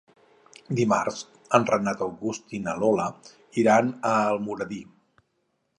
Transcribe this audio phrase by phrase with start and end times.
[0.77, 1.19] Dimarts
[1.57, 3.07] en Renat August i na Lola
[3.65, 4.83] iran a Almoradí.